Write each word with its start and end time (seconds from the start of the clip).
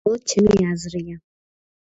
მხოლოდ 0.03 0.23
ჩემი 0.31 0.65
აზრია. 0.71 1.21